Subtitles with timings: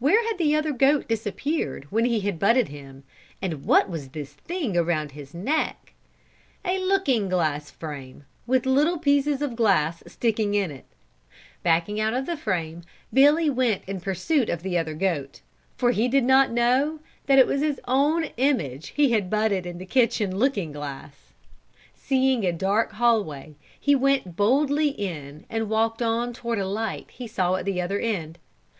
[0.00, 3.04] Where had the other goat disappeared when he had butted him,
[3.40, 5.92] and what was this thing around his neck?
[6.64, 10.86] A looking glass frame, with little pieces of glass sticking in it.
[11.62, 12.82] Backing out of the frame,
[13.14, 15.42] Billy went in pursuit of the other goat;
[15.76, 19.78] for he did not know that it was his own image he had butted in
[19.78, 21.34] the kitchen looking glass.
[21.94, 27.12] Seeing a dark hall way, he went boldly in, and walked on toward a light
[27.12, 28.40] he saw at the other end.